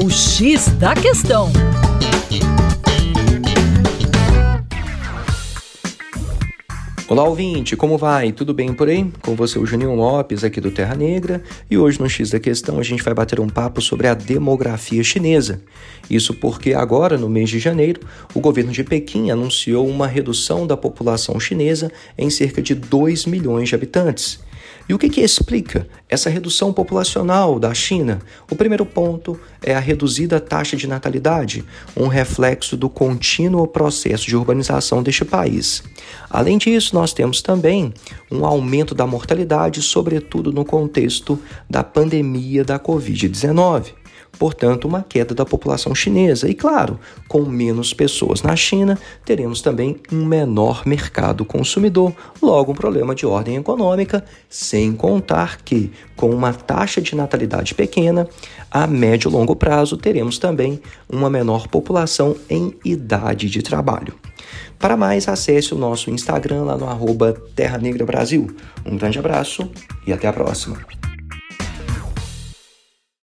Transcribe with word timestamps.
O 0.00 0.08
X 0.08 0.68
da 0.78 0.94
Questão. 0.94 1.50
Olá, 7.08 7.24
ouvinte, 7.24 7.74
como 7.74 7.98
vai? 7.98 8.30
Tudo 8.30 8.54
bem 8.54 8.72
por 8.72 8.88
aí? 8.88 9.10
Com 9.22 9.34
você, 9.34 9.58
o 9.58 9.66
Juninho 9.66 9.96
Lopes, 9.96 10.44
aqui 10.44 10.60
do 10.60 10.70
Terra 10.70 10.94
Negra, 10.94 11.42
e 11.68 11.76
hoje 11.76 11.98
no 11.98 12.08
X 12.08 12.30
da 12.30 12.38
Questão 12.38 12.78
a 12.78 12.82
gente 12.84 13.02
vai 13.02 13.12
bater 13.12 13.40
um 13.40 13.48
papo 13.48 13.80
sobre 13.80 14.06
a 14.06 14.14
demografia 14.14 15.02
chinesa. 15.02 15.62
Isso 16.08 16.32
porque 16.32 16.74
agora, 16.74 17.18
no 17.18 17.28
mês 17.28 17.50
de 17.50 17.58
janeiro, 17.58 18.00
o 18.32 18.38
governo 18.38 18.70
de 18.70 18.84
Pequim 18.84 19.32
anunciou 19.32 19.88
uma 19.88 20.06
redução 20.06 20.64
da 20.64 20.76
população 20.76 21.40
chinesa 21.40 21.90
em 22.16 22.30
cerca 22.30 22.62
de 22.62 22.72
2 22.72 23.26
milhões 23.26 23.68
de 23.68 23.74
habitantes. 23.74 24.46
E 24.88 24.94
o 24.94 24.98
que, 24.98 25.10
que 25.10 25.20
explica 25.20 25.86
essa 26.08 26.30
redução 26.30 26.72
populacional 26.72 27.58
da 27.58 27.74
China? 27.74 28.20
O 28.50 28.56
primeiro 28.56 28.86
ponto 28.86 29.38
é 29.62 29.74
a 29.74 29.78
reduzida 29.78 30.40
taxa 30.40 30.78
de 30.78 30.86
natalidade, 30.86 31.62
um 31.94 32.06
reflexo 32.06 32.74
do 32.74 32.88
contínuo 32.88 33.66
processo 33.66 34.26
de 34.26 34.34
urbanização 34.34 35.02
deste 35.02 35.26
país. 35.26 35.82
Além 36.30 36.56
disso, 36.56 36.94
nós 36.94 37.12
temos 37.12 37.42
também 37.42 37.92
um 38.30 38.46
aumento 38.46 38.94
da 38.94 39.06
mortalidade, 39.06 39.82
sobretudo 39.82 40.52
no 40.52 40.64
contexto 40.64 41.38
da 41.68 41.84
pandemia 41.84 42.64
da 42.64 42.78
Covid-19 42.78 43.92
portanto, 44.38 44.86
uma 44.86 45.02
queda 45.02 45.34
da 45.34 45.44
população 45.44 45.94
chinesa. 45.94 46.48
E 46.48 46.54
claro, 46.54 46.98
com 47.28 47.42
menos 47.42 47.92
pessoas 47.92 48.42
na 48.42 48.54
China, 48.56 48.98
teremos 49.24 49.60
também 49.60 49.96
um 50.12 50.24
menor 50.24 50.82
mercado 50.86 51.44
consumidor, 51.44 52.12
logo 52.40 52.72
um 52.72 52.74
problema 52.74 53.14
de 53.14 53.26
ordem 53.26 53.56
econômica, 53.56 54.24
sem 54.48 54.92
contar 54.92 55.62
que, 55.62 55.92
com 56.16 56.30
uma 56.30 56.52
taxa 56.52 57.00
de 57.00 57.14
natalidade 57.14 57.74
pequena, 57.74 58.28
a 58.70 58.86
médio 58.86 59.28
e 59.28 59.32
longo 59.32 59.56
prazo 59.56 59.96
teremos 59.96 60.38
também 60.38 60.80
uma 61.08 61.30
menor 61.30 61.68
população 61.68 62.36
em 62.48 62.74
idade 62.84 63.48
de 63.48 63.62
trabalho. 63.62 64.14
Para 64.78 64.96
mais, 64.96 65.28
acesse 65.28 65.74
o 65.74 65.78
nosso 65.78 66.10
Instagram 66.10 66.62
lá 66.62 66.76
no 66.76 66.86
arroba 66.86 67.34
Terra 67.56 67.78
Negra 67.78 68.06
Brasil. 68.06 68.54
Um 68.86 68.96
grande 68.96 69.18
abraço 69.18 69.68
e 70.06 70.12
até 70.12 70.28
a 70.28 70.32
próxima. 70.32 70.97